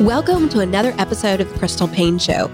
[0.00, 2.50] Welcome to another episode of the Crystal Paine Show.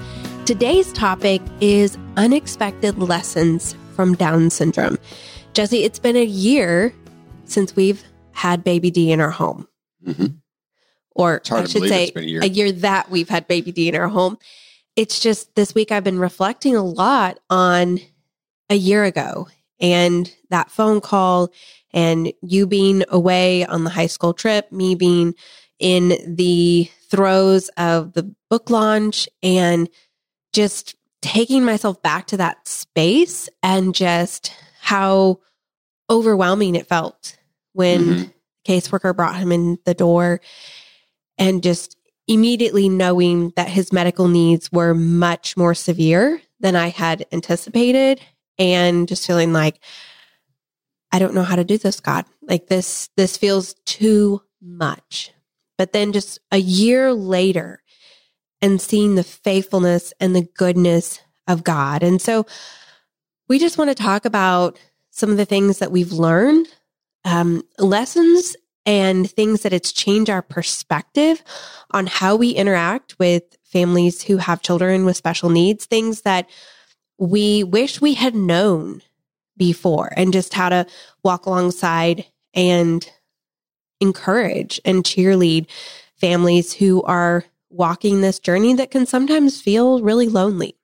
[0.46, 4.98] Today's topic is unexpected lessons from Down syndrome.
[5.52, 6.92] Jesse, it's been a year
[7.44, 8.02] since we've
[8.32, 9.68] had baby D in our home.
[10.04, 10.26] Mm-hmm.
[11.12, 12.40] Or I should say, a year.
[12.42, 14.38] a year that we've had baby D in our home.
[14.96, 18.00] It's just this week I've been reflecting a lot on
[18.70, 19.46] a year ago
[19.78, 21.52] and that phone call
[21.92, 25.36] and you being away on the high school trip, me being
[25.78, 29.88] in the throes of the book launch and
[30.52, 35.40] just taking myself back to that space and just how
[36.08, 37.36] overwhelming it felt
[37.72, 38.22] when mm-hmm.
[38.70, 40.40] caseworker brought him in the door
[41.38, 41.96] and just
[42.28, 48.20] immediately knowing that his medical needs were much more severe than I had anticipated
[48.58, 49.78] and just feeling like
[51.12, 55.32] I don't know how to do this God like this this feels too much
[55.78, 57.82] but then just a year later
[58.62, 62.02] and seeing the faithfulness and the goodness of God.
[62.02, 62.46] And so
[63.48, 64.78] we just want to talk about
[65.10, 66.66] some of the things that we've learned,
[67.24, 71.42] um, lessons and things that it's changed our perspective
[71.90, 76.48] on how we interact with families who have children with special needs, things that
[77.18, 79.02] we wish we had known
[79.56, 80.86] before, and just how to
[81.22, 83.10] walk alongside and
[84.00, 85.66] encourage and cheerlead
[86.16, 90.76] families who are walking this journey that can sometimes feel really lonely.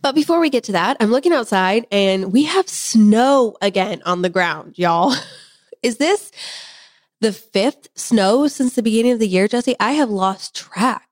[0.00, 4.22] But before we get to that, I'm looking outside and we have snow again on
[4.22, 5.14] the ground, y'all.
[5.82, 6.32] Is this
[7.20, 9.76] the fifth snow since the beginning of the year, Jesse?
[9.78, 11.08] I have lost track.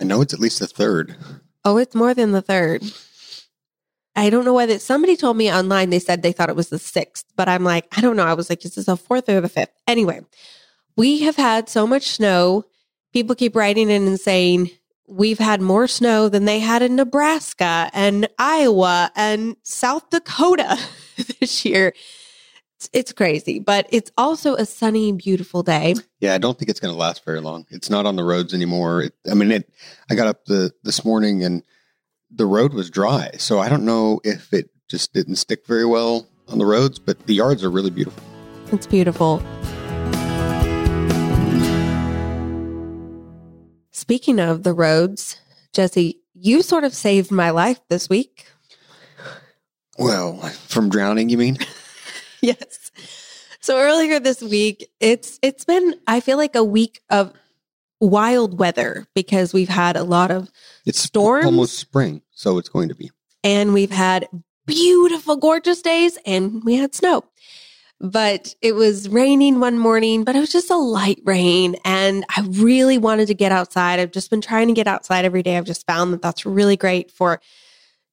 [0.00, 1.16] I know it's at least the third.
[1.64, 2.82] Oh, it's more than the third.
[4.18, 6.78] I don't know whether somebody told me online they said they thought it was the
[6.80, 8.26] sixth, but I'm like, I don't know.
[8.26, 9.70] I was like, is this a fourth or the fifth?
[9.86, 10.22] Anyway,
[10.96, 12.64] we have had so much snow.
[13.12, 14.70] People keep writing in and saying
[15.06, 20.76] we've had more snow than they had in Nebraska and Iowa and South Dakota
[21.40, 21.94] this year.
[22.74, 25.94] It's, it's crazy, but it's also a sunny, beautiful day.
[26.18, 27.66] Yeah, I don't think it's going to last very long.
[27.70, 29.02] It's not on the roads anymore.
[29.02, 29.70] It, I mean, it.
[30.10, 31.62] I got up the this morning and
[32.30, 33.30] the road was dry.
[33.38, 37.26] So I don't know if it just didn't stick very well on the roads, but
[37.26, 38.22] the yards are really beautiful.
[38.72, 39.42] It's beautiful.
[43.90, 45.40] Speaking of the roads,
[45.72, 48.46] Jesse, you sort of saved my life this week.
[49.98, 50.38] Well,
[50.68, 51.58] from drowning, you mean?
[52.40, 52.90] yes.
[53.60, 57.32] So earlier this week, it's it's been I feel like a week of
[58.00, 60.50] wild weather because we've had a lot of
[60.86, 61.46] It's Storms?
[61.46, 63.10] almost spring, so it's going to be.
[63.44, 64.28] and we've had
[64.66, 67.24] beautiful, gorgeous days and we had snow.
[68.00, 71.74] But it was raining one morning, but it was just a light rain.
[71.84, 73.98] And I really wanted to get outside.
[73.98, 75.56] I've just been trying to get outside every day.
[75.56, 77.40] I've just found that that's really great for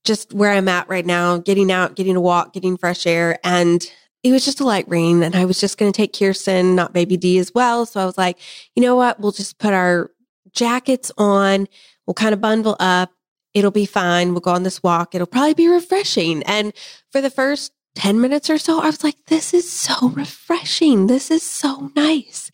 [0.04, 3.38] just where I'm at right now, getting out, getting a walk, getting fresh air.
[3.44, 3.86] And
[4.26, 5.24] it was just a light rain.
[5.24, 7.86] And I was just going to take Kirsten, not baby D as well.
[7.86, 8.38] So I was like,
[8.76, 9.20] you know what?
[9.20, 10.12] We'll just put our
[10.52, 11.68] jackets on.
[12.06, 13.12] We'll kind of bundle up
[13.56, 14.34] it'll be fine.
[14.34, 15.16] We'll go on this walk.
[15.16, 16.44] It'll probably be refreshing.
[16.44, 16.74] And
[17.12, 21.08] for the first 10 minutes or so, I was like, this is so refreshing.
[21.08, 22.52] This is so nice.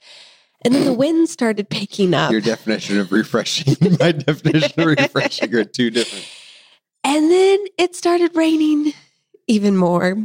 [0.63, 2.31] And then the wind started picking up.
[2.31, 6.25] Your definition of refreshing, my definition of refreshing are two different.
[7.03, 8.93] And then it started raining
[9.51, 10.17] even more.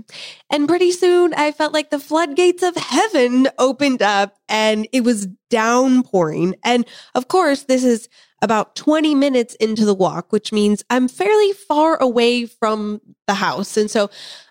[0.51, 5.27] And pretty soon I felt like the floodgates of heaven opened up and it was
[5.51, 6.55] downpouring.
[6.65, 8.09] And of course, this is
[8.41, 13.77] about 20 minutes into the walk, which means I'm fairly far away from the house.
[13.77, 14.11] And so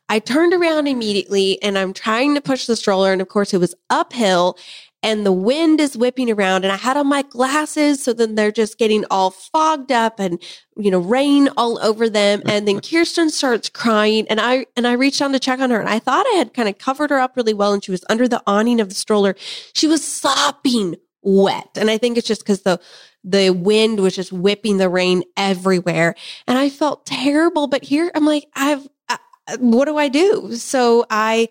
[0.10, 3.13] I turned around immediately and I'm trying to push the stroller.
[3.13, 4.57] And of course, it was uphill
[5.06, 8.02] and the wind is whipping around and I had on my glasses.
[8.02, 10.42] So then they're just getting all fogged up and,
[10.78, 12.42] you know, rain all over them.
[12.48, 15.80] And then Kirsten starts crying and I, and I reached down to check on her
[15.80, 17.72] and I thought I had kind of covered her up really well.
[17.72, 19.36] And she was under the awning of the stroller.
[19.74, 21.69] She was sopping wet.
[21.75, 22.81] And I think it's just because the,
[23.24, 26.16] the wind was just whipping the rain everywhere.
[26.48, 27.68] And I felt terrible.
[27.68, 29.19] But here I'm like, I've, I,
[29.60, 30.56] what do I do?
[30.56, 31.50] So I,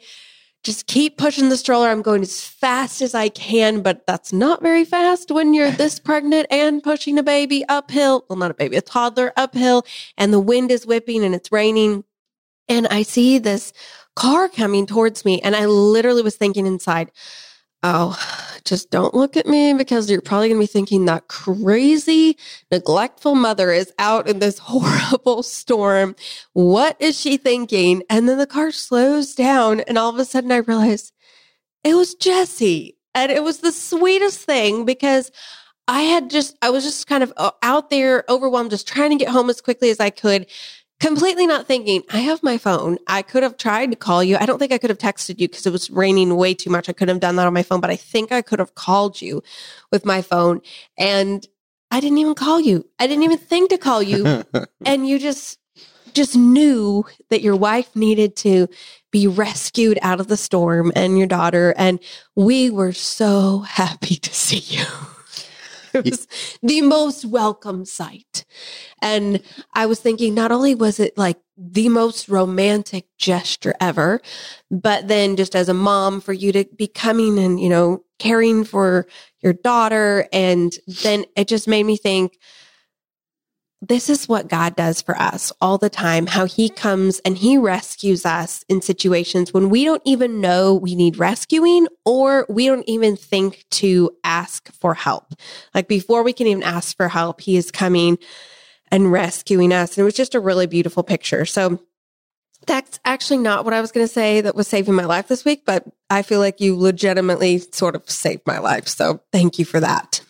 [0.64, 1.88] just keep pushing the stroller.
[1.88, 5.98] I'm going as fast as I can, but that's not very fast when you're this
[6.00, 8.24] pregnant and pushing a baby uphill.
[8.28, 12.04] Well, not a baby, a toddler uphill, and the wind is whipping and it's raining.
[12.68, 13.72] And I see this
[14.16, 17.12] car coming towards me, and I literally was thinking inside,
[17.84, 18.18] oh,
[18.64, 22.36] just don't look at me because you're probably going to be thinking that crazy,
[22.72, 26.16] neglectful mother is out in this horrible storm.
[26.54, 28.02] What is she thinking?
[28.08, 31.12] And then the car slows down, and all of a sudden I realize
[31.84, 32.96] it was Jesse.
[33.14, 35.30] And it was the sweetest thing because
[35.86, 39.16] I had just, I was just kind of uh, out there overwhelmed, just trying to
[39.16, 40.46] get home as quickly as I could
[41.00, 42.98] completely not thinking, I have my phone.
[43.06, 44.36] I could have tried to call you.
[44.38, 46.88] I don't think I could have texted you because it was raining way too much.
[46.88, 49.20] I couldn't have done that on my phone, but I think I could have called
[49.20, 49.42] you
[49.90, 50.60] with my phone.
[50.98, 51.46] And
[51.90, 52.88] I didn't even call you.
[52.98, 54.44] I didn't even think to call you.
[54.84, 55.58] and you just,
[56.12, 58.68] just knew that your wife needed to
[59.10, 61.74] be rescued out of the storm and your daughter.
[61.76, 62.00] And
[62.34, 64.84] we were so happy to see you.
[66.04, 66.28] It was
[66.62, 68.44] the most welcome sight.
[69.00, 69.42] And
[69.74, 74.20] I was thinking, not only was it like the most romantic gesture ever,
[74.70, 78.64] but then just as a mom, for you to be coming and, you know, caring
[78.64, 79.06] for
[79.42, 80.28] your daughter.
[80.32, 82.38] And then it just made me think,
[83.88, 87.58] this is what God does for us all the time, how he comes and he
[87.58, 92.88] rescues us in situations when we don't even know we need rescuing or we don't
[92.88, 95.34] even think to ask for help.
[95.74, 98.18] Like before we can even ask for help, he is coming
[98.90, 99.96] and rescuing us.
[99.96, 101.44] And it was just a really beautiful picture.
[101.44, 101.80] So
[102.66, 105.44] that's actually not what I was going to say that was saving my life this
[105.44, 108.88] week, but I feel like you legitimately sort of saved my life.
[108.88, 110.22] So thank you for that.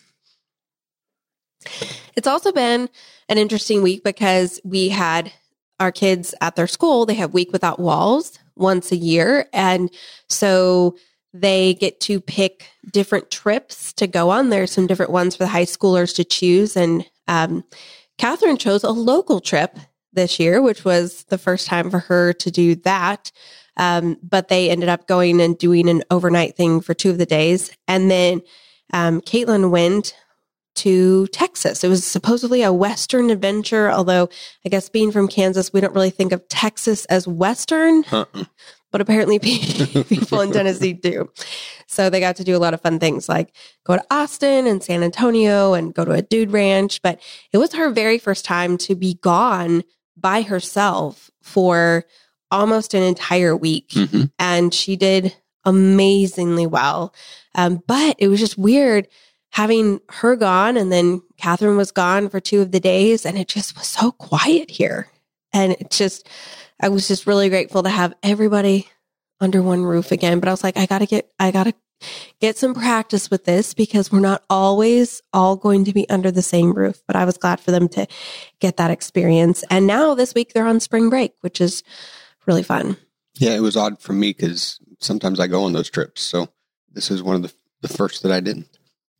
[2.16, 2.88] It's also been
[3.28, 5.32] an interesting week because we had
[5.80, 9.48] our kids at their school, they have Week Without Walls once a year.
[9.52, 9.90] And
[10.28, 10.96] so
[11.32, 14.50] they get to pick different trips to go on.
[14.50, 16.76] There's some different ones for the high schoolers to choose.
[16.76, 17.64] And um,
[18.18, 19.76] Catherine chose a local trip
[20.12, 23.32] this year, which was the first time for her to do that.
[23.76, 27.26] Um, but they ended up going and doing an overnight thing for two of the
[27.26, 27.76] days.
[27.88, 28.42] And then
[28.92, 30.14] um, Caitlin went
[30.76, 31.84] to Texas.
[31.84, 34.28] It was supposedly a Western adventure, although
[34.64, 38.44] I guess being from Kansas, we don't really think of Texas as Western, Uh-uh.
[38.92, 39.38] but apparently
[40.08, 41.30] people in Tennessee do.
[41.86, 43.54] So they got to do a lot of fun things like
[43.84, 47.00] go to Austin and San Antonio and go to a dude ranch.
[47.02, 47.20] But
[47.52, 49.84] it was her very first time to be gone
[50.16, 52.04] by herself for
[52.50, 53.90] almost an entire week.
[53.90, 54.30] Mhm.
[54.38, 57.14] And she did amazingly well.
[57.54, 59.06] Um, but it was just weird
[59.54, 63.46] having her gone and then Catherine was gone for two of the days and it
[63.46, 65.08] just was so quiet here.
[65.52, 66.28] And it just,
[66.82, 68.88] I was just really grateful to have everybody
[69.38, 70.40] under one roof again.
[70.40, 71.72] But I was like, I gotta get, I gotta
[72.40, 76.42] get some practice with this because we're not always all going to be under the
[76.42, 77.00] same roof.
[77.06, 78.08] But I was glad for them to
[78.58, 79.62] get that experience.
[79.70, 81.84] And now this week they're on spring break, which is
[82.44, 82.96] really fun.
[83.38, 86.22] Yeah, it was odd for me because sometimes I go on those trips.
[86.22, 86.48] So
[86.92, 88.66] this is one of the, the first that I didn't.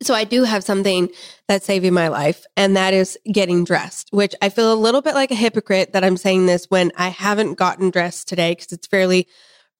[0.03, 1.09] So I do have something
[1.47, 5.13] that's saving my life, and that is getting dressed, which I feel a little bit
[5.15, 8.87] like a hypocrite that I'm saying this when I haven't gotten dressed today because it's
[8.87, 9.27] fairly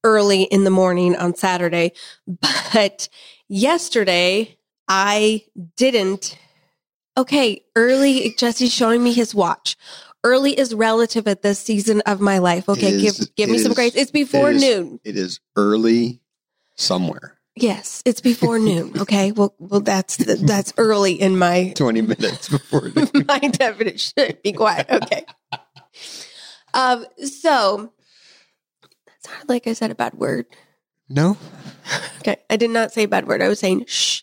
[0.03, 1.91] early in the morning on Saturday.
[2.73, 3.09] But
[3.47, 4.57] yesterday
[4.87, 5.43] I
[5.77, 6.37] didn't.
[7.17, 9.77] Okay, early, Jesse's showing me his watch.
[10.23, 12.67] Early is relative at this season of my life.
[12.67, 13.95] Okay, is- give give me some grace.
[13.95, 14.99] It's before it is- noon.
[15.03, 16.19] It is early
[16.75, 17.34] somewhere.
[17.55, 18.93] Yes, it's before noon.
[18.99, 22.89] Okay, well, well, that's that's early in my 20 minutes before.
[22.89, 24.13] The, my definition.
[24.17, 24.87] Should be quiet.
[24.89, 25.25] Okay.
[26.73, 27.05] Um.
[27.23, 27.93] So
[29.05, 30.45] that sounded like I said a bad word.
[31.07, 31.37] no?
[32.19, 33.41] Okay, I did not say a bad word.
[33.41, 34.21] I was saying shh.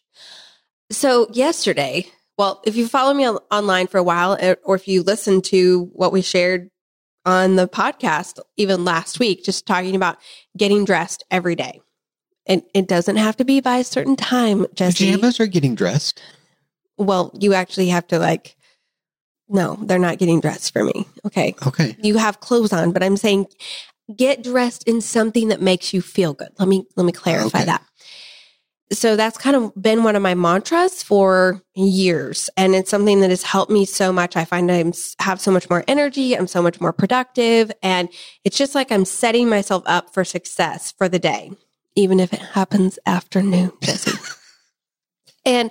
[0.90, 4.86] So yesterday, well, if you follow me on, online for a while, eh, or if
[4.88, 6.68] you listen to what we shared
[7.24, 10.18] on the podcast, even last week, just talking about
[10.56, 11.80] getting dressed every day.
[12.46, 15.06] And it doesn't have to be by a certain time, Jesse.
[15.06, 16.20] Pajamas are getting dressed.
[16.96, 18.56] Well, you actually have to like,
[19.48, 21.06] no, they're not getting dressed for me.
[21.26, 21.54] Okay.
[21.66, 21.96] Okay.
[22.02, 23.46] You have clothes on, but I'm saying
[24.16, 26.50] get dressed in something that makes you feel good.
[26.58, 27.66] Let me, let me clarify Okay.
[27.66, 27.82] that.
[28.92, 32.50] So that's kind of been one of my mantras for years.
[32.58, 34.36] And it's something that has helped me so much.
[34.36, 36.36] I find I have so much more energy.
[36.36, 37.72] I'm so much more productive.
[37.82, 38.10] And
[38.44, 41.52] it's just like I'm setting myself up for success for the day,
[41.94, 44.18] even if it happens afternoon, Jesse.
[45.44, 45.70] and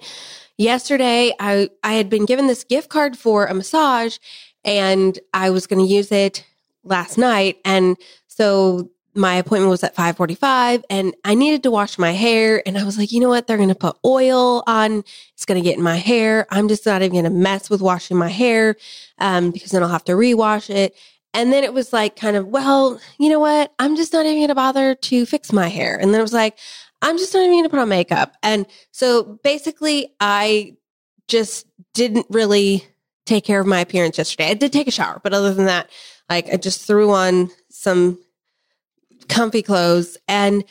[0.57, 4.17] yesterday I, I had been given this gift card for a massage
[4.63, 6.45] and I was going to use it
[6.83, 7.57] last night.
[7.65, 7.97] And
[8.27, 12.65] so my appointment was at 545 and I needed to wash my hair.
[12.65, 13.45] And I was like, you know what?
[13.47, 15.03] They're going to put oil on.
[15.33, 16.47] It's going to get in my hair.
[16.49, 18.77] I'm just not even going to mess with washing my hair
[19.17, 20.95] um, because then I'll have to rewash it.
[21.33, 23.73] And then it was like, kind of, well, you know what?
[23.79, 25.97] I'm just not even going to bother to fix my hair.
[25.97, 26.57] And then it was like,
[27.01, 28.35] I'm just not even going to put on makeup.
[28.43, 30.75] And so basically, I
[31.27, 32.85] just didn't really
[33.25, 34.49] take care of my appearance yesterday.
[34.49, 35.89] I did take a shower, but other than that,
[36.29, 38.19] like I just threw on some
[39.29, 40.63] comfy clothes and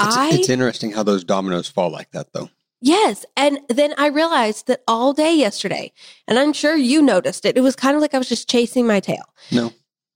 [0.00, 2.48] It's, I it's interesting how those dominoes fall like that, though.
[2.80, 3.26] Yes.
[3.36, 5.92] And then I realized that all day yesterday,
[6.28, 8.86] and I'm sure you noticed it, it was kind of like I was just chasing
[8.86, 9.24] my tail.
[9.50, 9.72] No.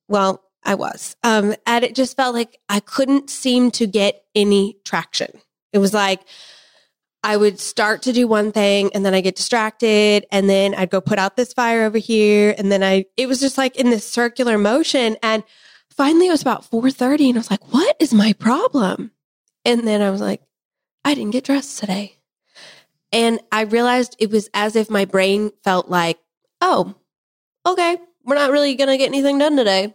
[0.09, 1.17] Well, I was.
[1.23, 5.31] Um, and it just felt like I couldn't seem to get any traction.
[5.73, 6.21] It was like
[7.25, 10.91] I would start to do one thing and then I get distracted and then I'd
[10.91, 12.55] go put out this fire over here.
[12.59, 15.17] And then I, it was just like in this circular motion.
[15.23, 15.45] And
[15.91, 19.13] finally it was about 4.30 and I was like, what is my problem?
[19.65, 20.43] And then I was like,
[21.05, 22.17] I didn't get dressed today.
[23.13, 26.19] And I realized it was as if my brain felt like,
[26.61, 26.95] oh,
[27.65, 29.95] okay, we're not really going to get anything done today.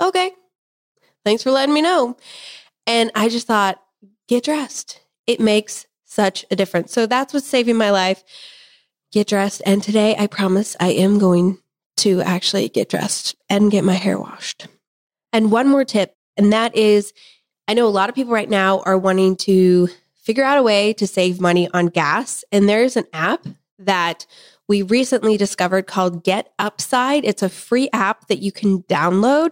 [0.00, 0.32] Okay.
[1.24, 2.16] Thanks for letting me know.
[2.86, 3.80] And I just thought,
[4.28, 5.00] get dressed.
[5.26, 6.92] It makes such a difference.
[6.92, 8.24] So that's what's saving my life.
[9.12, 9.62] Get dressed.
[9.66, 11.58] And today I promise I am going
[11.98, 14.66] to actually get dressed and get my hair washed.
[15.32, 17.12] And one more tip, and that is
[17.68, 20.92] I know a lot of people right now are wanting to figure out a way
[20.94, 22.44] to save money on gas.
[22.50, 23.46] And there's an app
[23.78, 24.26] that
[24.70, 27.24] we recently discovered called Get Upside.
[27.24, 29.50] It's a free app that you can download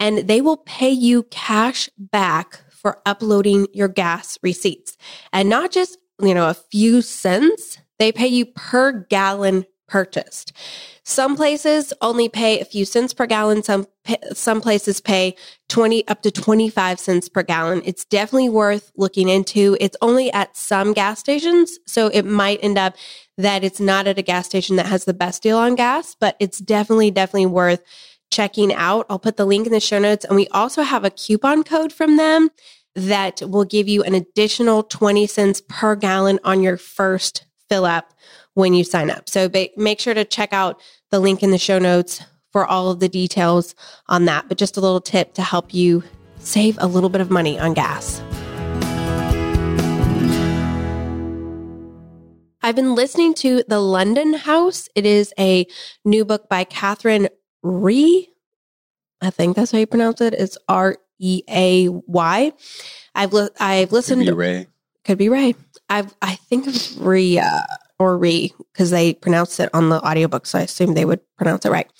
[0.00, 4.96] and they will pay you cash back for uploading your gas receipts.
[5.32, 10.52] And not just, you know, a few cents, they pay you per gallon purchased.
[11.02, 13.62] Some places only pay a few cents per gallon.
[13.62, 13.86] Some
[14.32, 15.34] some places pay
[15.68, 17.82] 20 up to 25 cents per gallon.
[17.84, 19.76] It's definitely worth looking into.
[19.80, 22.94] It's only at some gas stations, so it might end up
[23.38, 26.36] that it's not at a gas station that has the best deal on gas, but
[26.38, 27.82] it's definitely definitely worth
[28.30, 29.06] checking out.
[29.08, 31.92] I'll put the link in the show notes and we also have a coupon code
[31.92, 32.50] from them
[32.94, 38.12] that will give you an additional 20 cents per gallon on your first fill up
[38.58, 39.28] when you sign up.
[39.28, 42.90] So ba- make sure to check out the link in the show notes for all
[42.90, 43.76] of the details
[44.08, 44.48] on that.
[44.48, 46.02] But just a little tip to help you
[46.40, 48.20] save a little bit of money on gas.
[52.60, 54.88] I've been listening to The London House.
[54.96, 55.64] It is a
[56.04, 57.28] new book by Katherine
[57.62, 58.28] Ree.
[59.20, 60.34] I think that's how you pronounce it.
[60.34, 62.52] It's R E A Y.
[63.14, 64.22] I've li- I've listened.
[64.22, 64.66] Could be Ray.
[65.04, 65.54] Could be Ray.
[65.88, 66.96] I've I think it was
[67.98, 71.64] or Ree because they pronounced it on the audiobook, so I assume they would pronounce
[71.64, 71.90] it right.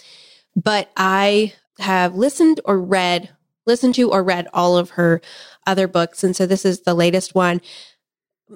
[0.56, 3.30] But I have listened or read,
[3.66, 5.20] listened to or read all of her
[5.66, 7.60] other books, and so this is the latest one.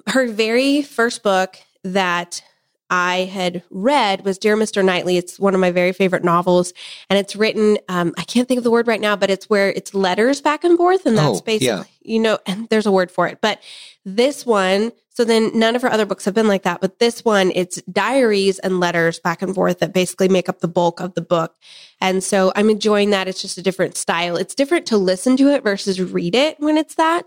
[0.07, 2.43] Her very first book that
[2.89, 4.83] I had read was Dear Mr.
[4.85, 5.17] Knightley.
[5.17, 6.73] It's one of my very favorite novels.
[7.09, 9.69] And it's written, um, I can't think of the word right now, but it's where
[9.71, 11.05] it's letters back and forth.
[11.05, 11.83] And that's Oh, basically, yeah.
[12.01, 13.39] you know, and there's a word for it.
[13.41, 13.59] But
[14.05, 16.81] this one, so then none of her other books have been like that.
[16.81, 20.67] But this one, it's diaries and letters back and forth that basically make up the
[20.67, 21.55] bulk of the book.
[22.01, 23.27] And so I'm enjoying that.
[23.27, 24.35] It's just a different style.
[24.37, 27.23] It's different to listen to it versus read it when it's that.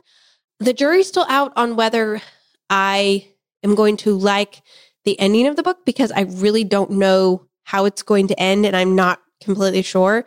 [0.61, 2.21] The jury's still out on whether
[2.71, 3.29] I
[3.63, 4.63] am going to like
[5.07, 8.67] the ending of the book because I really don't know how it's going to end
[8.67, 10.27] and I'm not completely sure.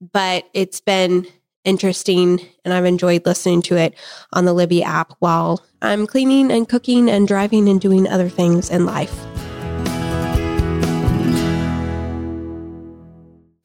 [0.00, 1.26] But it's been
[1.64, 3.94] interesting and I've enjoyed listening to it
[4.32, 8.70] on the Libby app while I'm cleaning and cooking and driving and doing other things
[8.70, 9.14] in life.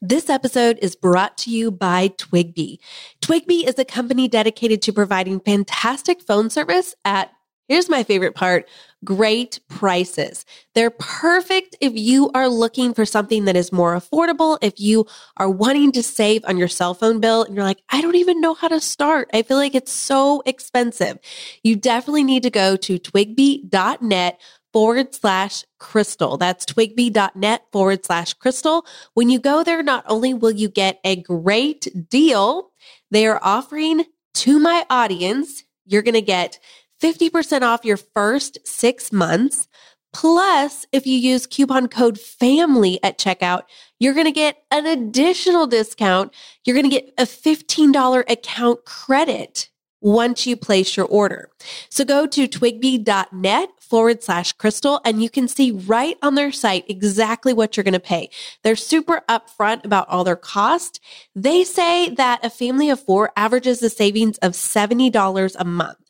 [0.01, 2.77] This episode is brought to you by Twigby.
[3.21, 7.31] Twigby is a company dedicated to providing fantastic phone service at,
[7.67, 8.67] here's my favorite part,
[9.03, 10.45] great prices.
[10.73, 15.05] They're perfect if you are looking for something that is more affordable, if you
[15.37, 18.41] are wanting to save on your cell phone bill and you're like, I don't even
[18.41, 19.29] know how to start.
[19.33, 21.19] I feel like it's so expensive.
[21.63, 24.41] You definitely need to go to twigby.net
[24.73, 26.35] forward slash crystal.
[26.35, 28.85] That's twigby.net forward slash crystal.
[29.13, 32.71] When you go there, not only will you get a great deal,
[33.09, 34.03] they are offering
[34.33, 36.59] to my audience, you're going to get
[37.01, 39.67] 50% off your first six months.
[40.13, 43.63] Plus, if you use coupon code family at checkout,
[43.99, 46.33] you're going to get an additional discount.
[46.63, 49.69] You're going to get a $15 account credit
[50.05, 51.49] once you place your order.
[51.89, 56.85] So go to twigby.net forward slash crystal and you can see right on their site
[56.87, 58.29] exactly what you're going to pay.
[58.63, 60.99] They're super upfront about all their cost.
[61.35, 66.04] They say that a family of four averages a savings of $70 a month.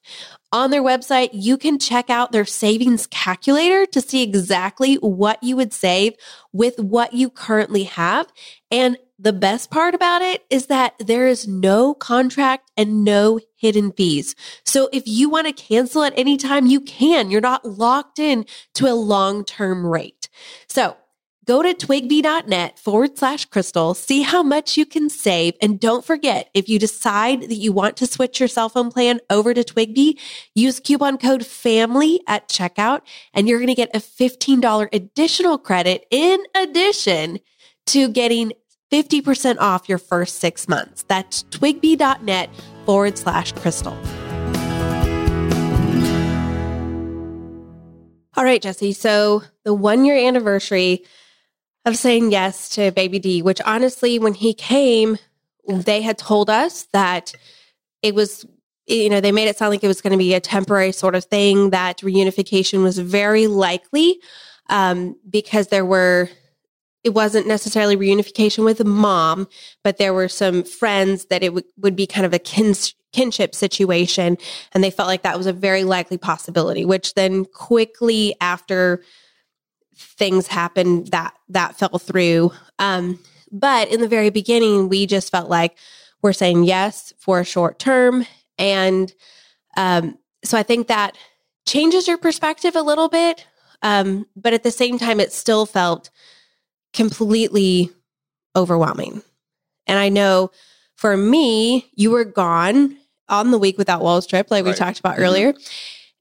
[0.52, 5.56] On their website, you can check out their savings calculator to see exactly what you
[5.56, 6.14] would save
[6.54, 8.28] with what you currently have.
[8.72, 13.92] And the best part about it is that there is no contract and no hidden
[13.94, 14.36] fees.
[14.66, 17.32] So if you want to cancel at any time, you can.
[17.32, 18.46] You're not locked in
[18.76, 20.30] to a long-term rate.
[20.68, 20.98] So
[21.46, 25.54] Go to twigby.net forward slash crystal, see how much you can save.
[25.62, 29.19] And don't forget, if you decide that you want to switch your cell phone plan
[29.30, 30.19] over to Twigby,
[30.56, 36.08] use coupon code family at checkout and you're going to get a $15 additional credit
[36.10, 37.39] in addition
[37.88, 38.52] to getting
[38.91, 41.04] 50% off your first six months.
[41.04, 42.50] That's twigby.net
[42.88, 43.96] forward slash crystal.
[48.36, 48.93] All right, Jesse.
[48.93, 51.04] So the one year anniversary
[51.86, 55.17] of saying yes to baby D, which honestly, when he came,
[55.67, 57.34] they had told us that
[58.02, 58.45] it was,
[58.88, 61.15] you know, they made it sound like it was going to be a temporary sort
[61.15, 64.19] of thing, that reunification was very likely
[64.69, 66.30] um, because there were,
[67.04, 69.48] it wasn't necessarily reunification with mom,
[69.84, 73.54] but there were some friends that it w- would be kind of a kins- kinship
[73.56, 74.38] situation.
[74.74, 79.04] And they felt like that was a very likely possibility, which then quickly after
[79.95, 82.51] things happened that that fell through.
[82.79, 83.19] Um
[83.51, 85.77] but in the very beginning we just felt like
[86.21, 88.25] we're saying yes for a short term.
[88.58, 89.13] And
[89.77, 91.17] um so i think that
[91.67, 93.45] changes your perspective a little bit.
[93.81, 96.10] Um but at the same time it still felt
[96.93, 97.91] completely
[98.55, 99.21] overwhelming.
[99.88, 100.51] And i know
[100.95, 105.17] for me you were gone on the week without walls trip like we talked about
[105.17, 105.21] Mhm.
[105.21, 105.53] earlier.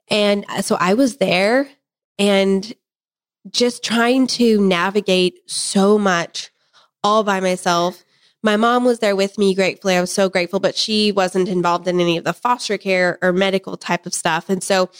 [0.08, 1.68] And uh, so i was there
[2.18, 2.72] and
[3.50, 6.50] just trying to navigate so much
[7.02, 8.04] all by myself.
[8.42, 9.96] My mom was there with me, gratefully.
[9.96, 13.32] I was so grateful, but she wasn't involved in any of the foster care or
[13.32, 14.48] medical type of stuff.
[14.48, 14.90] And so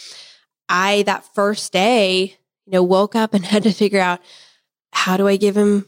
[0.69, 4.19] I, that first day, you know, woke up and had to figure out
[4.91, 5.85] how do I give him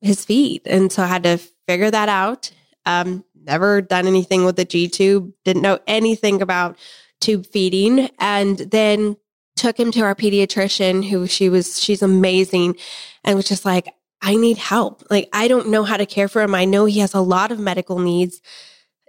[0.00, 0.62] his feed?
[0.66, 2.52] And so I had to figure that out.
[2.86, 6.78] Um, never done anything with the G tube, didn't know anything about
[7.20, 8.10] tube feeding.
[8.18, 9.16] And then
[9.56, 12.76] took him to our pediatrician who she was she's amazing
[13.22, 13.88] and was just like
[14.22, 15.04] I need help.
[15.10, 16.54] Like I don't know how to care for him.
[16.54, 18.40] I know he has a lot of medical needs.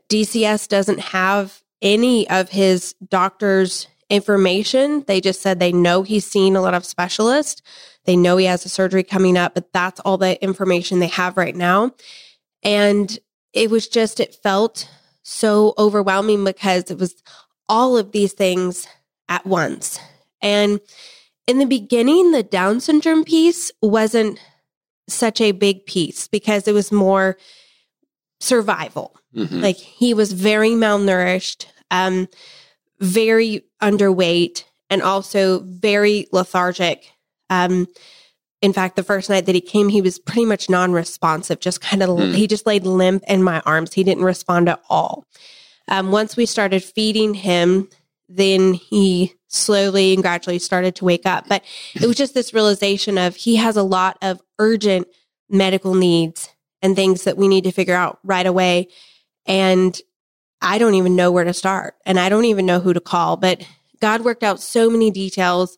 [0.10, 5.04] DCS doesn't have any of his doctor's information.
[5.08, 7.62] They just said they know he's seen a lot of specialists.
[8.06, 11.38] They know he has a surgery coming up, but that's all the information they have
[11.38, 11.92] right now.
[12.64, 13.18] And
[13.54, 14.90] it was just it felt
[15.24, 17.16] so overwhelming because it was
[17.68, 18.88] all of these things
[19.28, 20.00] at once.
[20.46, 20.80] And
[21.48, 24.40] in the beginning, the Down syndrome piece wasn't
[25.10, 27.38] such a big piece because it was more
[28.40, 29.16] survival.
[29.36, 29.62] Mhm.
[29.62, 32.28] Like he was very malnourished, um,
[33.00, 37.12] very underweight, and also very lethargic
[37.52, 37.86] Um,
[38.60, 41.80] in fact, the first night that he came, he was pretty much non responsive, just
[41.80, 42.34] kind of, Mm.
[42.34, 43.94] he just laid limp in my arms.
[43.94, 45.26] He didn't respond at all.
[45.88, 47.88] Um, once we started feeding him,
[48.28, 51.48] then he slowly and gradually started to wake up.
[51.48, 51.64] But
[51.96, 55.08] it was just this realization of he has a lot of urgent
[55.50, 56.50] medical needs
[56.82, 58.90] and things that we need to figure out right away.
[59.46, 60.00] And
[60.62, 63.38] I don't even know where to start and I don't even know who to call.
[63.38, 63.66] But
[64.02, 65.78] God worked out so many details.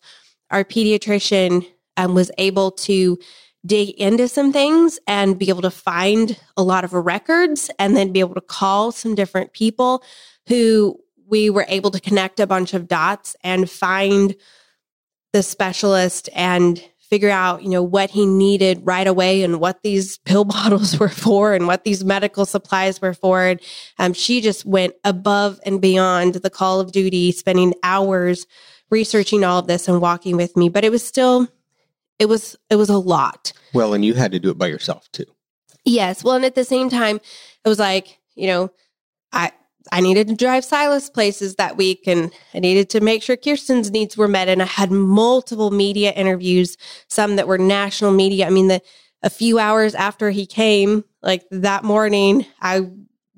[0.50, 3.18] Our pediatrician um, was able to
[3.66, 8.13] dig into some things and be able to find a lot of records and then
[8.13, 10.04] be able to call some different people
[10.48, 14.36] who we were able to connect a bunch of dots and find
[15.34, 20.18] the specialist and figure out you know what he needed right away and what these
[20.26, 23.62] pill bottles were for and what these medical supplies were for and
[24.00, 28.46] um, she just went above and beyond the call of duty spending hours
[28.90, 31.48] researching all of this and walking with me but it was still
[32.20, 35.12] it was it was a lot Well, and you had to do it by yourself
[35.12, 35.26] too.
[35.86, 36.24] Yes.
[36.24, 38.72] Well, and at the same time, it was like, you know,
[39.32, 39.52] I
[39.91, 43.91] I needed to drive Silas places that week and I needed to make sure Kirsten's
[43.91, 44.50] needs were met.
[44.50, 48.47] And I had multiple media interviews, some that were national media.
[48.47, 48.82] I mean, the
[49.23, 52.89] a few hours after he came, like that morning, I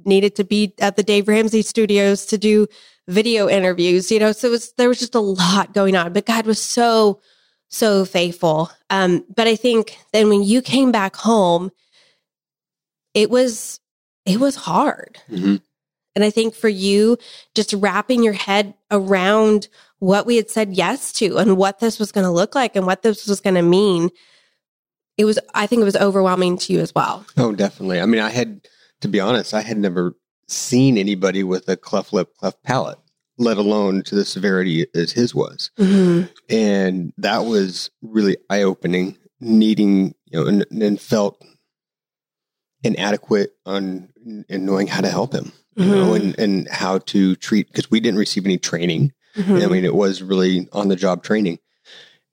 [0.06, 2.68] needed to be at the Dave Ramsey studios to do
[3.08, 4.32] video interviews, you know.
[4.32, 6.14] So was there was just a lot going on.
[6.14, 7.22] But God was so,
[7.70, 8.72] so faithful.
[8.90, 11.72] Um, but I think then when you came back home,
[13.14, 13.80] it was
[14.26, 15.18] it was hard.
[15.30, 15.56] Mm-hmm.
[16.16, 17.18] And I think for you,
[17.56, 19.68] just wrapping your head around
[20.00, 22.86] what we had said yes to and what this was going to look like and
[22.86, 24.10] what this was going to mean,
[25.18, 27.26] it was, I think it was overwhelming to you as well.
[27.38, 28.02] Oh, definitely.
[28.02, 28.62] I mean, I had
[29.02, 29.54] to be honest.
[29.54, 30.16] I had never
[30.48, 33.00] seen anybody with a cleft lip, cleft palate,
[33.38, 35.72] let alone to the severity as his was.
[35.78, 36.32] Mm-hmm.
[36.50, 39.18] and that was really eye opening.
[39.42, 41.42] Needing, you know, and, and felt
[42.84, 44.10] inadequate on
[44.50, 46.16] in knowing how to help him, you know, Mhm.
[46.22, 49.14] and and how to treat because we didn't receive any training.
[49.36, 49.64] Mhm.
[49.64, 51.60] I mean, it was really on the job training,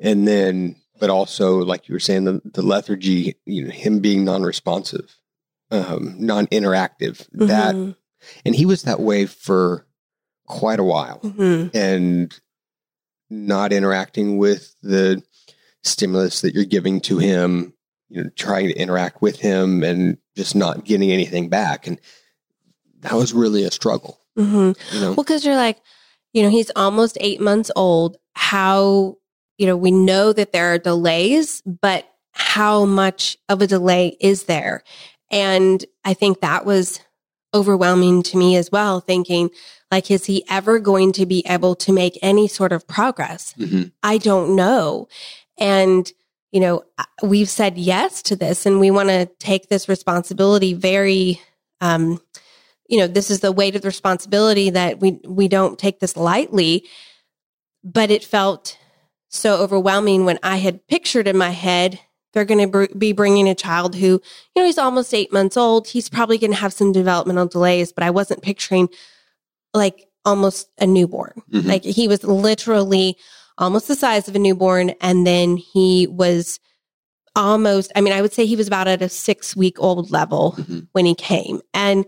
[0.01, 4.25] and then but also like you were saying, the the lethargy, you know, him being
[4.25, 5.17] non responsive,
[5.71, 7.27] um, non interactive.
[7.33, 7.97] That Mhm.
[8.45, 9.87] and he was that way for
[10.47, 11.71] quite a while Mhm.
[11.75, 12.35] and
[13.31, 15.23] not interacting with the
[15.83, 17.75] stimulus that you're giving to him,
[18.09, 21.87] you know, trying to interact with him and just not getting anything back.
[21.87, 22.01] And
[23.01, 24.77] that was really a struggle, Mhm.
[24.93, 25.07] you know?
[25.13, 25.79] Well, because you're like,
[26.33, 28.17] you know, he's almost eight months old.
[28.35, 29.17] How,
[29.59, 34.45] you know, we know that there are delays, but how much of a delay is
[34.45, 34.83] there?
[35.31, 37.01] And I think that was
[37.55, 39.51] overwhelming to me as well, thinking,
[39.91, 43.55] like, is he ever going to be able to make any sort of progress?
[43.59, 43.93] Mhm.
[44.03, 45.09] I don't know.
[45.59, 46.11] And,
[46.53, 46.83] you know,
[47.23, 51.41] we've said yes to this and we want to take this responsibility very,
[51.81, 52.21] um,
[52.89, 56.17] you know, this is the weight of the responsibility that we, we don't take this
[56.17, 56.85] lightly.
[57.85, 58.77] But it felt
[59.29, 62.01] so overwhelming when I had pictured in my head,
[62.33, 64.21] they're going to br- be bringing a child who, you
[64.57, 65.87] know, he's almost eight months old.
[65.89, 68.89] He's probably going to have some developmental delays, but I wasn't picturing
[69.73, 71.41] like almost a newborn.
[71.53, 71.67] Mhm.
[71.67, 73.17] Like he was literally
[73.59, 74.91] almost the size of a newborn.
[75.01, 76.59] And then he was
[77.35, 80.55] almost, I mean, I would say he was about at a six week old level
[80.59, 80.89] Mhm.
[80.93, 81.61] when he came.
[81.73, 82.05] And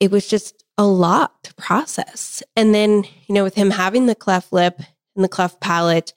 [0.00, 2.42] it was just a lot to process.
[2.56, 4.80] And then, you know, with him having the cleft lip
[5.14, 6.12] and the cleft palate,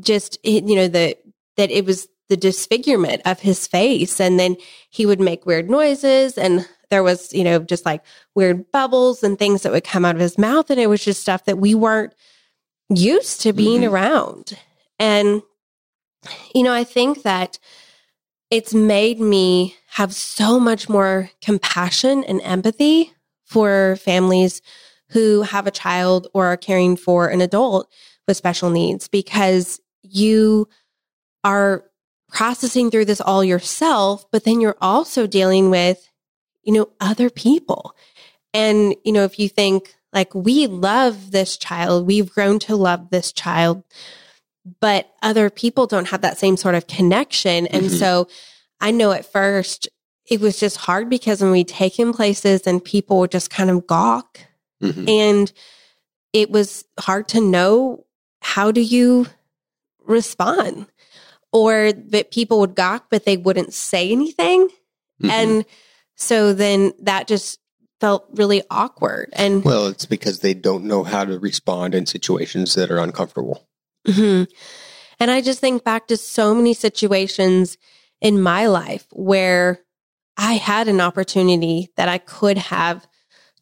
[0.00, 1.16] just, you know, the,
[1.56, 4.20] that it was the disfigurement of his face.
[4.20, 4.56] And then
[4.88, 8.02] he would make weird noises and there was, you know, just like
[8.34, 10.70] weird bubbles and things that would come out of his mouth.
[10.70, 12.14] And it was just stuff that we weren't
[12.88, 13.90] used to being Mhm.
[13.90, 14.58] around.
[14.98, 15.42] And,
[16.54, 17.58] you know, I think that
[18.50, 23.12] it's made me have so much more compassion and empathy
[23.44, 24.60] for families
[25.10, 27.88] who have a child or are caring for an adult
[28.26, 30.68] with special needs because you
[31.42, 31.84] are
[32.30, 36.08] processing through this all yourself, but then you're also dealing with,
[36.62, 37.96] you know, other people.
[38.54, 43.10] And, you know, if you think like we love this child, we've grown to love
[43.10, 43.82] this child,
[44.80, 47.66] but other people don't have that same sort of connection.
[47.68, 47.98] And Mhm.
[47.98, 48.28] so
[48.80, 49.88] I know at first
[50.26, 53.70] it was just hard because when we take him places and people would just kind
[53.70, 54.40] of gawk
[54.82, 55.08] Mhm.
[55.08, 55.52] and
[56.32, 58.04] it was hard to know
[58.40, 59.26] how do you
[60.04, 60.86] respond
[61.52, 64.68] or that people would gawk but they wouldn't say anything
[65.22, 65.30] Mhm.
[65.30, 65.64] and
[66.16, 67.58] so then that just
[68.00, 72.74] felt really awkward and well, it's because they don't know how to respond in situations
[72.74, 73.66] that are uncomfortable.
[74.06, 74.48] Mhm.
[75.18, 77.76] And I just think back to so many situations
[78.20, 79.80] in my life where
[80.36, 83.06] I had an opportunity that I could have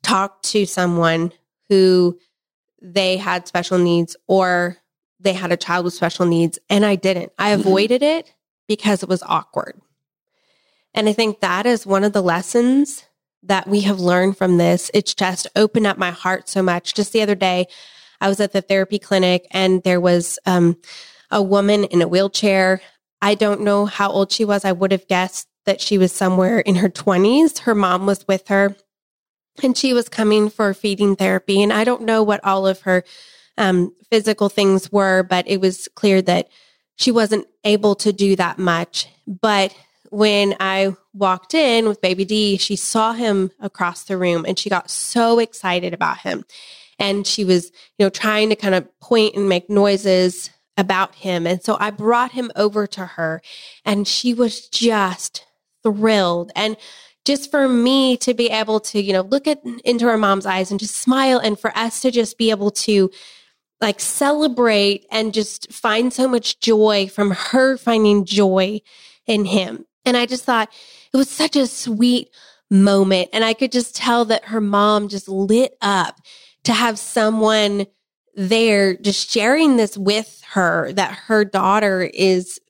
[0.03, 1.33] talked to someone
[1.69, 2.19] who
[2.81, 4.77] they had special needs or
[5.19, 7.33] they had a child with special needs and I didn't.
[7.39, 7.61] I mm-hmm.
[7.61, 8.33] avoided it
[8.69, 9.81] because it was awkward.
[10.95, 13.05] And I think that is one of the lessons
[13.43, 14.91] that we have learned from this.
[14.95, 16.95] It's just opened up my heart so much.
[16.95, 17.67] Just the other day,
[18.21, 20.77] I was at the therapy clinic and there was um,
[21.31, 22.81] a woman in a wheelchair.
[23.23, 24.65] I don't know how old she was.
[24.65, 27.61] I would have guessed that she was somewhere in her 20s.
[27.61, 28.77] Her mom was with her
[29.63, 31.63] and she was coming for feeding therapy.
[31.63, 33.05] And I don't know what all of her
[33.57, 36.49] um, physical things were, but it was clear that
[36.97, 39.09] she wasn't able to do that much.
[39.27, 39.75] But
[40.11, 44.71] when I walked in with baby D, she saw him across the room and she
[44.71, 46.45] got so excited about him.
[46.99, 47.67] And she was,
[47.99, 51.47] you know, trying to kind of point and make noises about him.
[51.47, 53.43] And so I brought him over to her
[53.85, 55.45] and she was just
[55.83, 56.53] thrilled.
[56.55, 56.77] And
[57.25, 60.71] just for me to be able to, you know, look at into her mom's eyes
[60.71, 63.11] and just smile and for us to just be able to
[63.81, 68.81] like celebrate and just find so much joy from her finding joy
[69.27, 69.85] in him.
[70.05, 70.73] And I just thought
[71.13, 72.31] it was such a sweet
[72.71, 73.31] moment.
[73.33, 76.21] And I could just tell that her mom just lit up
[76.69, 77.87] to have someone
[78.35, 82.61] there just sharing this with her that her daughter is,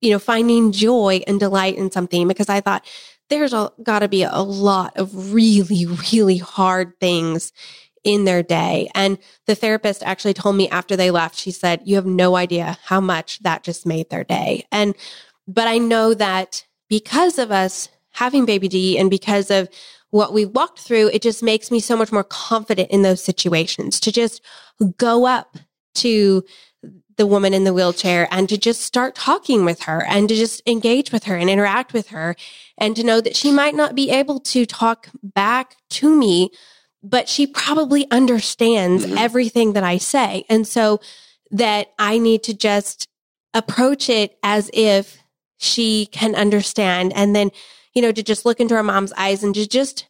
[0.00, 2.84] you know, finding joy and delight in something because I thought
[3.30, 7.52] there's got to be a lot of really, really hard things
[8.02, 8.90] in their day.
[8.92, 12.76] And the therapist actually told me after they left, she said, You have no idea
[12.82, 14.66] how much that just made their day.
[14.72, 14.96] And,
[15.46, 19.68] but I know that because of us having baby D and because of
[20.14, 23.98] what we walked through, it just makes me so much more confident in those situations
[23.98, 24.40] to just
[24.96, 25.58] go up
[25.92, 26.44] to
[27.16, 30.62] the woman in the wheelchair and to just start talking with her and to just
[30.68, 32.36] engage with her and interact with her
[32.78, 36.48] and to know that she might not be able to talk back to me,
[37.02, 39.18] but she probably understands mm-hmm.
[39.18, 40.44] everything that I say.
[40.48, 41.00] And so
[41.50, 43.08] that I need to just
[43.52, 45.18] approach it as if
[45.58, 47.12] she can understand.
[47.16, 47.50] And then
[47.94, 50.08] you know, to just look into our mom's eyes and to just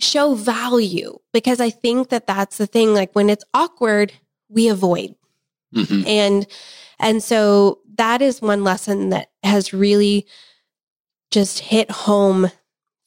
[0.00, 2.94] show value because I think that that's the thing.
[2.94, 4.12] Like when it's awkward,
[4.48, 5.14] we avoid.
[5.74, 6.06] Mm-hmm.
[6.06, 6.46] And,
[6.98, 10.26] and so that is one lesson that has really
[11.30, 12.50] just hit home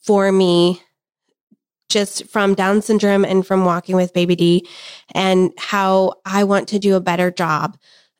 [0.01, 0.81] for me
[1.89, 4.67] just from Down syndrome and from walking with baby D
[5.13, 7.77] and how I want to do a better job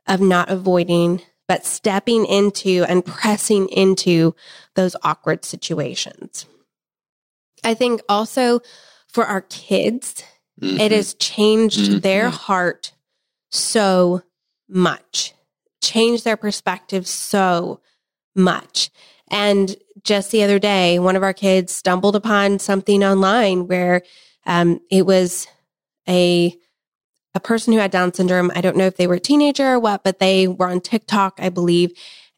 [0.08, 4.36] of not avoiding but stepping into and pressing into
[4.76, 6.46] those awkward situations.
[7.64, 8.62] I think also
[9.08, 10.24] for our kids,
[10.62, 10.80] mm-hmm.
[10.80, 12.00] it has changed mm-hmm.
[12.00, 12.94] their heart
[13.52, 14.24] so
[14.68, 15.34] much,
[15.82, 17.82] changed their perspective so
[18.36, 18.90] much.
[19.30, 24.02] And just the other day, one of our kids stumbled upon something online where
[24.46, 25.48] um, it was
[26.08, 26.56] a
[27.36, 28.52] a person who had Down syndrome.
[28.56, 31.38] I don't know if they were a teenager or what, but they were on TikTok,
[31.38, 31.92] I believe.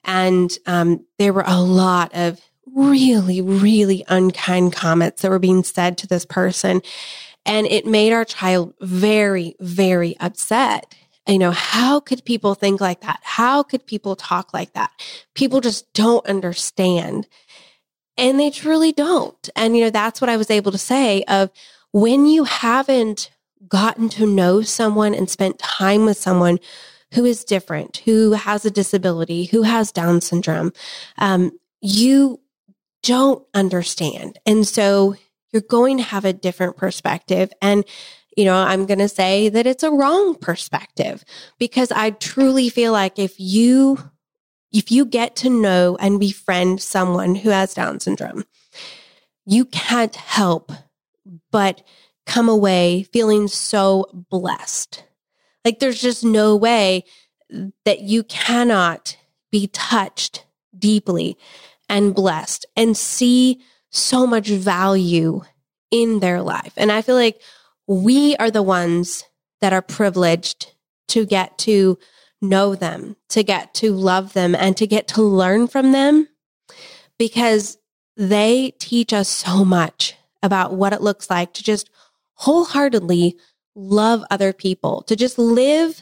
[0.03, 2.41] And um, there were a lot of
[2.75, 6.81] really, really unkind comments that were being said to this person.
[7.45, 10.93] And it made our child very, very upset.
[11.27, 13.19] You know, how could people think like that?
[13.21, 14.91] How could people talk like that?
[15.35, 17.27] People just don't understand.
[18.17, 19.49] And they truly don't.
[19.55, 21.51] And, you know, that's what I was able to say of
[21.91, 23.29] when you haven't
[23.67, 26.59] gotten to know someone and spent time with someone
[27.13, 30.73] who is different, who has a disability, who has Down syndrome,
[31.17, 32.39] um, you
[33.03, 34.39] don't understand.
[34.45, 35.15] And so
[35.51, 37.51] you're going to have a different perspective.
[37.61, 37.85] And,
[38.35, 41.23] you know, I'm going to say that it's a wrong perspective
[41.57, 43.97] because I truly feel like if you,
[44.73, 48.43] if you get to know and befriend someone who has Down syndrome,
[49.45, 50.71] you can't help
[51.51, 51.85] but
[52.27, 55.03] come away feeling so blessed.
[55.65, 57.05] Like there's just no way
[57.85, 59.17] that you cannot
[59.51, 60.45] be touched
[60.77, 61.37] deeply
[61.89, 65.41] and blessed and see so much value
[65.89, 66.73] in their life.
[66.77, 67.41] And I feel like
[67.87, 69.23] we are the ones
[69.61, 70.73] that are privileged
[71.07, 71.97] to get to
[72.41, 76.27] know them, to get to love them, and to get to learn from them
[77.17, 77.77] because
[78.15, 81.89] they teach us so much about what it looks like to just
[82.37, 83.37] wholeheartedly
[83.75, 86.01] love other people, to just live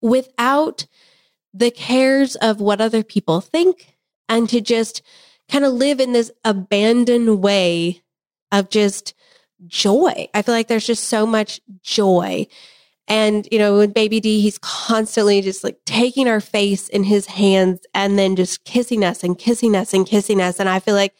[0.00, 0.86] without
[1.52, 3.96] the cares of what other people think
[4.28, 5.02] and to just
[5.50, 8.02] kind of live in this abandoned way
[8.52, 9.14] of just
[9.66, 10.28] joy.
[10.32, 12.46] I feel like there's just so much joy.
[13.08, 17.26] And, you know, with baby D, he's constantly just like taking our face in his
[17.26, 20.60] hands and then just kissing us and kissing us and kissing us.
[20.60, 21.14] And I feel like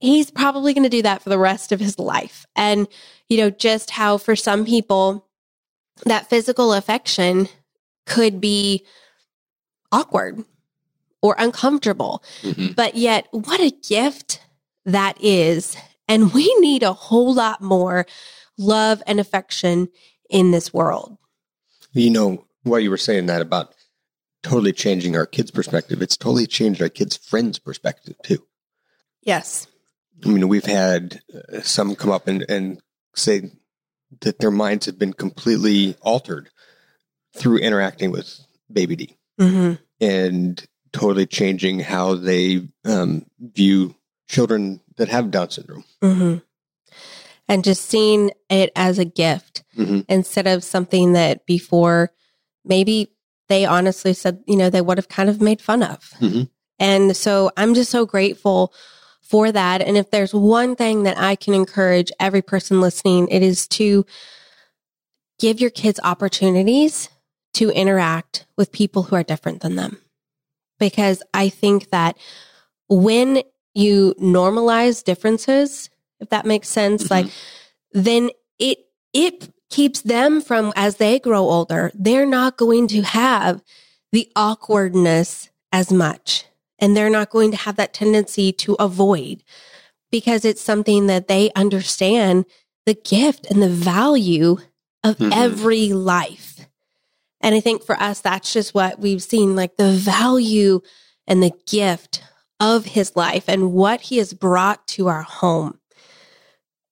[0.00, 2.46] he's probably going to do that for the rest of his life.
[2.56, 2.88] And,
[3.28, 5.26] you know, just how for some people,
[6.04, 7.48] that physical affection
[8.06, 8.84] could be
[9.92, 10.44] awkward
[11.22, 12.22] or uncomfortable.
[12.42, 12.74] Mhm.
[12.74, 14.40] But yet, what a gift
[14.86, 15.76] that is.
[16.08, 18.06] And we need a whole lot more
[18.56, 19.88] love and affection
[20.28, 21.18] in this world.
[21.92, 23.74] You know, while you were saying that about
[24.42, 28.46] totally changing our kids' perspective, it's totally changed our kids' friends' perspective too.
[29.22, 29.66] Yes.
[30.24, 32.80] I mean, we've had uh, some come up and, and
[33.14, 33.50] say
[34.20, 36.50] that their minds have been completely altered
[37.36, 38.40] through interacting with
[38.72, 43.94] Baby D hmm and totally changing how they um, view
[44.28, 45.84] children that have Down syndrome.
[46.02, 46.36] hmm
[47.48, 50.04] And just seeing it as a gift Mhm.
[50.08, 52.10] instead of something that before
[52.64, 53.12] maybe
[53.48, 56.12] they honestly said, you know, they would have kind of made fun of.
[56.20, 56.48] Mhm.
[56.78, 58.72] And so I'm just so grateful
[59.30, 59.80] for that.
[59.80, 64.04] And if there's one thing that I can encourage every person listening, it is to
[65.38, 67.08] give your kids opportunities
[67.54, 69.98] to interact with people who are different than them.
[70.80, 72.16] Because I think that
[72.88, 77.10] when you normalize differences, if that makes sense, Mhm.
[77.10, 77.26] like
[77.92, 78.78] then it
[79.12, 83.62] it keeps them from as they grow older, they're not going to have
[84.12, 86.44] the awkwardness as much.
[86.80, 89.42] And they're not going to have that tendency to avoid
[90.10, 92.46] because it's something that they understand
[92.86, 94.56] the gift and the value
[95.04, 95.32] of Mhm.
[95.32, 96.66] every life.
[97.40, 100.80] And I think for us, that's just what we've seen like the value
[101.26, 102.22] and the gift
[102.58, 105.78] of his life and what he has brought to our home.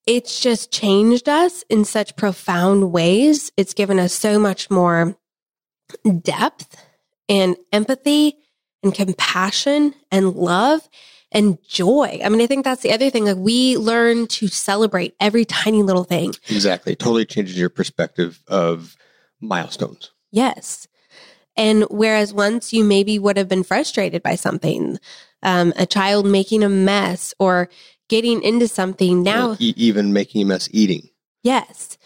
[0.06, 3.52] It's just changed us in such profound ways.
[3.58, 5.18] It's given us so much more
[6.22, 6.76] depth
[7.28, 8.38] and empathy
[8.82, 10.88] and compassion and love
[11.32, 12.20] and joy.
[12.24, 13.26] I mean, I think that's the other thing.
[13.26, 16.32] Like we learn to celebrate every tiny little thing.
[16.48, 16.96] Exactly.
[16.96, 18.96] Totally changes your perspective of
[19.40, 20.10] milestones.
[20.30, 20.88] Yes.
[21.56, 24.98] And whereas once you maybe would have been frustrated by something,
[25.42, 27.68] um, a child making a mess or
[28.08, 31.08] getting into something now, E- even making a mess eating.
[31.42, 31.98] yes,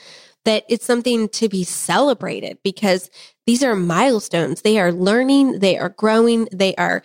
[0.44, 3.10] that it's something to be celebrated because
[3.46, 4.62] these are milestones.
[4.62, 7.02] They are learning, they are growing, they are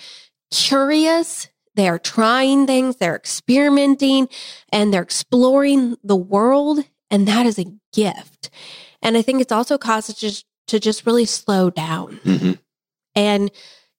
[0.52, 4.30] curious, they are trying things, they're experimenting,
[4.72, 6.80] and they're exploring the world.
[7.10, 8.50] And that is a gift.
[9.02, 12.52] And I think it's also caused us just to just really slow down hmm
[13.16, 13.50] and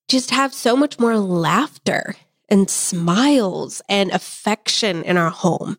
[0.09, 2.15] just have so much more laughter
[2.49, 5.77] and smiles and affection in our home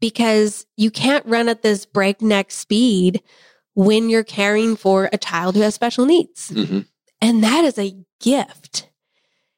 [0.00, 3.22] because you can't run at this breakneck speed
[3.74, 6.50] when you're caring for a child who has special needs.
[6.50, 6.80] hmm
[7.20, 8.88] And that is a gift.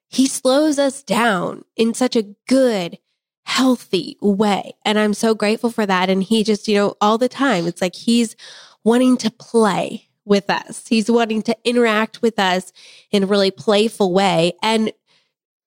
[0.09, 2.99] He slows us down in such a good,
[3.45, 4.75] healthy way.
[4.85, 6.09] And I'm so grateful for that.
[6.09, 8.37] And he just, you know, all the time, it's like he's
[8.85, 10.87] wanting to play with us.
[10.87, 12.73] He's wanting to interact with us
[13.11, 14.53] in a really playful way.
[14.63, 14.93] And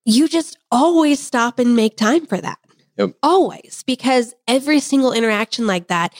[0.05, 2.57] you just always stop and make time for that.
[3.01, 3.15] Yep.
[3.23, 6.13] Always, because every single interaction like that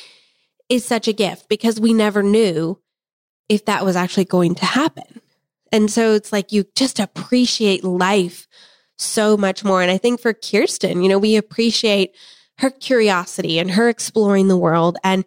[0.70, 2.80] is such a gift because we never knew
[3.50, 5.22] if that was actually going to happen.
[5.72, 8.48] And so it's like you just appreciate life
[8.98, 9.82] so much more.
[9.82, 12.16] And I think for Kirsten, you know, we appreciate
[12.60, 15.26] her curiosity and her exploring the world and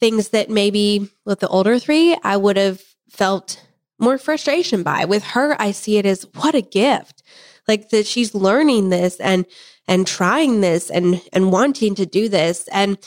[0.00, 3.64] things that maybe with the older three, I would have felt
[3.98, 5.04] more frustration by.
[5.04, 7.22] With her, I see it as what a gift.
[7.66, 9.44] Like that she's learning this and
[9.88, 12.68] and trying this and and wanting to do this.
[12.68, 12.98] And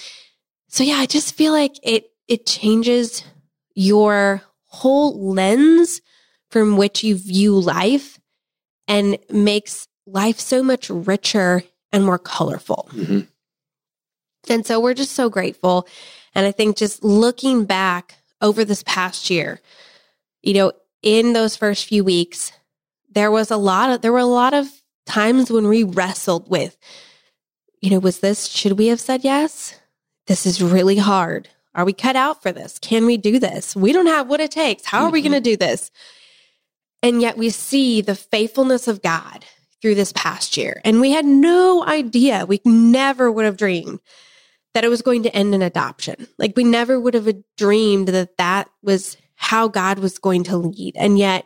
[0.67, 3.23] so yeah, I just feel like it it changes
[3.75, 6.01] your whole lens
[6.49, 8.19] from which you view life
[8.87, 11.63] and makes life so much richer
[11.93, 12.89] and more colorful.
[12.91, 13.21] hmm
[14.49, 15.87] And so we're just so grateful.
[16.33, 19.61] And I think just looking back over this past year,
[20.41, 20.71] you know,
[21.03, 22.51] in those first few weeks,
[23.09, 26.77] there was a lot of, there were a lot of times when we wrestled with,
[27.81, 29.79] you know, was this, should we have said yes?
[30.27, 31.49] This is really hard.
[31.73, 32.77] Are we cut out for this?
[32.79, 33.75] Can we do this?
[33.75, 34.85] We don't have what it takes.
[34.85, 35.25] How are we Mhm.
[35.25, 35.89] going to do this?
[37.01, 39.45] And yet we see the faithfulness of God
[39.81, 40.81] through this past year.
[40.85, 42.45] And we had no idea.
[42.45, 43.99] We never would have dreamed
[44.73, 46.27] that it was going to end in adoption.
[46.37, 50.95] Like we never would have dreamed that that was how God was going to lead.
[50.97, 51.45] And yet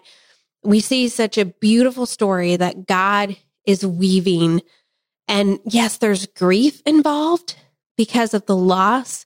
[0.63, 4.61] we see such a beautiful story that God is weaving.
[5.28, 7.55] And yes, there's grief involved
[7.97, 9.26] because of the loss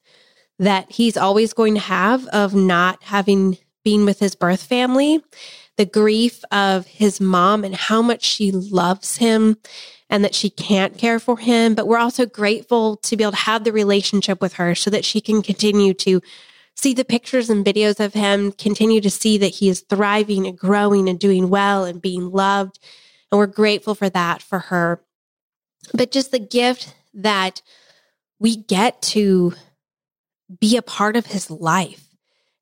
[0.60, 5.24] that he's always going to have of not having been with his birth family,
[5.78, 9.58] the grief of his mom and how much she loves him
[10.10, 11.76] and that she can't care for him.
[11.76, 15.06] But we're also grateful to be able to have the relationship with her so that
[15.06, 16.22] she can continue to
[16.76, 20.58] see the pictures and videos of him, continue to see that he is thriving and
[20.58, 22.80] growing and doing well and being loved.
[23.32, 25.02] And we're grateful for that for her.
[25.94, 27.62] But just the gift that
[28.40, 29.54] we get to
[30.60, 32.08] be a part of his life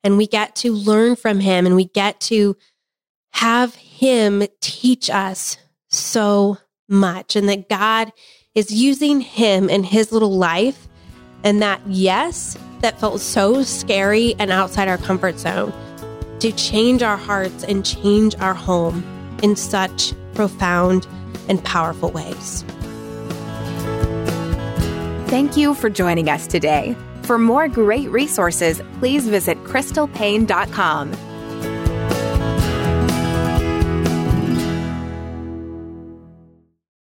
[0.04, 2.56] and we get to learn from him and we get to
[3.32, 5.56] have him teach us
[5.88, 6.58] so
[6.88, 8.12] much and that God
[8.54, 10.88] is using him in his little life
[11.44, 15.72] and that yes that felt so scary and outside our comfort zone
[16.40, 19.02] to change our hearts and change our home
[19.42, 21.06] in such profound
[21.48, 22.64] and powerful ways.
[25.28, 26.96] Thank you for joining us today.
[27.22, 31.12] For more great resources, please visit crystalpaine.com